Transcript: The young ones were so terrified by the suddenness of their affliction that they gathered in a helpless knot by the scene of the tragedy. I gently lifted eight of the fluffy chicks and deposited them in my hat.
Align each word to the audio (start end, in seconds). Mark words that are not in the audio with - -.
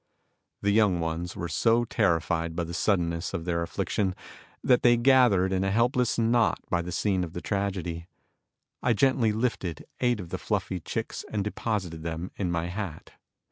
The 0.63 0.71
young 0.71 0.99
ones 0.99 1.35
were 1.35 1.47
so 1.47 1.83
terrified 1.85 2.55
by 2.55 2.63
the 2.63 2.73
suddenness 2.73 3.35
of 3.35 3.45
their 3.45 3.61
affliction 3.61 4.15
that 4.63 4.81
they 4.81 4.97
gathered 4.97 5.53
in 5.53 5.63
a 5.63 5.69
helpless 5.69 6.17
knot 6.17 6.57
by 6.71 6.81
the 6.81 6.91
scene 6.91 7.23
of 7.23 7.33
the 7.33 7.39
tragedy. 7.41 8.07
I 8.81 8.93
gently 8.93 9.31
lifted 9.31 9.85
eight 9.99 10.19
of 10.19 10.29
the 10.29 10.39
fluffy 10.39 10.79
chicks 10.79 11.23
and 11.31 11.43
deposited 11.43 12.01
them 12.01 12.31
in 12.35 12.51
my 12.51 12.65
hat. 12.65 13.11